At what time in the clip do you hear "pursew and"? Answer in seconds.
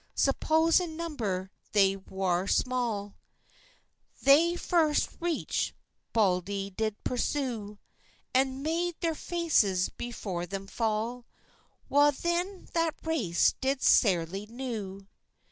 7.03-8.63